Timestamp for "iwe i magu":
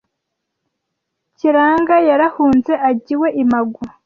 3.15-3.83